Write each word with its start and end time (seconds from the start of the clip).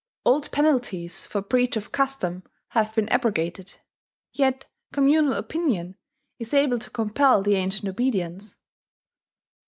Old 0.25 0.49
penalties 0.51 1.27
for 1.27 1.43
breach 1.43 1.77
of 1.77 1.91
custom 1.91 2.41
have 2.69 2.95
been 2.95 3.07
abrogated; 3.09 3.75
yet 4.33 4.65
communal 4.91 5.33
opinion 5.33 5.95
is 6.39 6.55
able 6.55 6.79
to 6.79 6.89
compel 6.89 7.43
the 7.43 7.53
ancient 7.53 7.87
obedience. 7.87 8.55